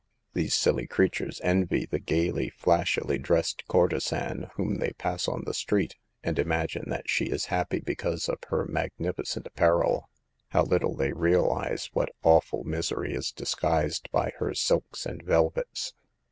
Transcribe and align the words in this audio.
These 0.33 0.55
silly 0.55 0.87
creatures 0.87 1.39
envy 1.43 1.85
the 1.85 1.99
gaily, 1.99 2.49
flashily 2.49 3.19
dressed 3.19 3.67
courtesan 3.67 4.49
whom 4.55 4.79
they 4.79 4.93
pass 4.93 5.27
on 5.27 5.43
the 5.45 5.53
street, 5.53 5.95
and 6.23 6.39
imagine 6.39 6.85
that 6.89 7.07
she 7.07 7.25
is 7.25 7.45
happy 7.53 7.81
because 7.81 8.27
of 8.27 8.39
her 8.47 8.65
mag 8.65 8.93
nificent 8.99 9.45
apparel. 9.45 10.09
How 10.49 10.63
little 10.63 10.95
they 10.95 11.13
realize 11.13 11.91
what 11.93 12.09
awful 12.23 12.63
misery 12.63 13.13
is 13.13 13.31
disguised 13.31 14.09
by 14.11 14.31
her 14.39 14.55
silks 14.55 15.05
and 15.05 15.21
vel 15.21 15.51
vets. 15.51 15.93